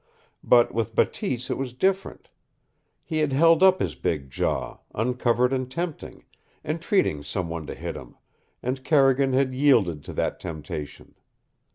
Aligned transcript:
But 0.43 0.73
with 0.73 0.95
Bateese 0.95 1.51
it 1.51 1.59
was 1.59 1.73
different. 1.73 2.29
He 3.03 3.19
had 3.19 3.33
held 3.33 3.61
up 3.61 3.79
his 3.79 3.93
big 3.93 4.31
jaw, 4.31 4.79
uncovered 4.95 5.53
and 5.53 5.69
tempting, 5.69 6.23
entreating 6.65 7.21
some 7.21 7.49
one 7.49 7.67
to 7.67 7.75
hit 7.75 7.95
him, 7.95 8.17
and 8.63 8.83
Carrigan 8.83 9.33
had 9.33 9.53
yielded 9.53 10.03
to 10.05 10.13
that 10.13 10.39
temptation. 10.39 11.13